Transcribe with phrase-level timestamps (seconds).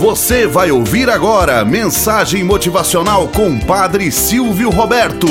[0.00, 5.26] Você vai ouvir agora mensagem motivacional com Padre Silvio Roberto.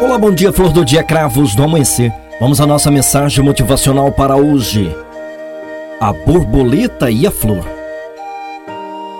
[0.00, 2.10] Olá, bom dia, flor do dia, cravos do amanhecer.
[2.40, 4.96] Vamos à nossa mensagem motivacional para hoje.
[6.00, 7.68] A borboleta e a flor.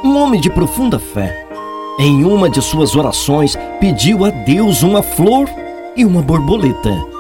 [0.02, 1.46] Um homem de profunda fé,
[1.98, 5.46] em uma de suas orações, pediu a Deus uma flor
[5.94, 7.11] e uma borboleta.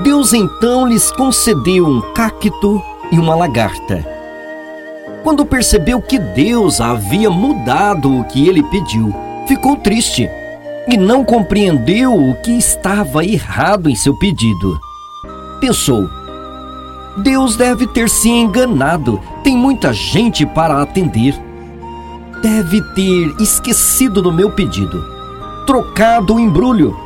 [0.00, 2.80] Deus então lhes concedeu um cacto
[3.10, 4.06] e uma lagarta.
[5.24, 9.12] Quando percebeu que Deus havia mudado o que ele pediu,
[9.48, 10.28] ficou triste
[10.86, 14.78] e não compreendeu o que estava errado em seu pedido.
[15.60, 16.08] Pensou:
[17.16, 21.34] Deus deve ter se enganado, tem muita gente para atender.
[22.40, 25.04] Deve ter esquecido do meu pedido,
[25.66, 26.96] trocado o embrulho,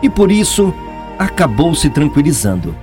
[0.00, 0.72] e por isso
[1.18, 2.74] acabou se tranquilizando.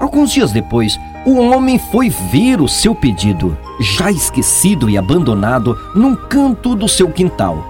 [0.00, 6.16] Alguns dias depois, o homem foi ver o seu pedido, já esquecido e abandonado num
[6.16, 7.64] canto do seu quintal.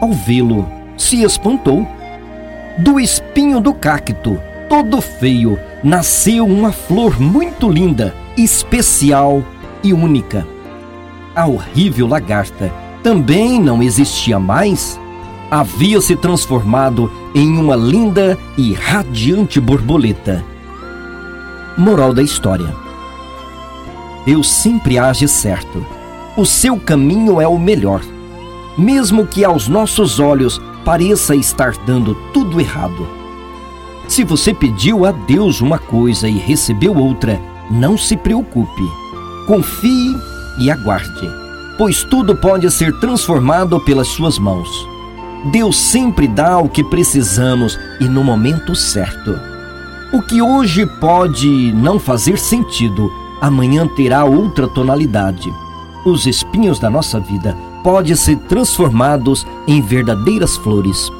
[0.00, 1.86] Ao vê-lo, se espantou.
[2.78, 9.42] Do espinho do cacto, todo feio, nasceu uma flor muito linda, especial
[9.82, 10.46] e única.
[11.34, 14.98] A horrível lagarta também não existia mais
[15.50, 20.44] havia se transformado em uma linda e radiante borboleta.
[21.76, 22.74] Moral da história:
[24.24, 25.84] Deus sempre age certo.
[26.36, 28.00] O seu caminho é o melhor,
[28.78, 33.06] mesmo que aos nossos olhos pareça estar dando tudo errado.
[34.08, 37.40] Se você pediu a Deus uma coisa e recebeu outra,
[37.70, 38.82] não se preocupe.
[39.46, 40.16] Confie
[40.58, 41.28] e aguarde,
[41.76, 44.68] pois tudo pode ser transformado pelas suas mãos.
[45.46, 49.40] Deus sempre dá o que precisamos e no momento certo.
[50.12, 53.10] O que hoje pode não fazer sentido,
[53.40, 55.50] amanhã terá outra tonalidade.
[56.04, 61.10] Os espinhos da nossa vida podem ser transformados em verdadeiras flores.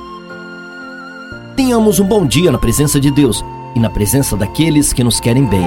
[1.56, 3.44] Tenhamos um bom dia na presença de Deus
[3.74, 5.66] e na presença daqueles que nos querem bem.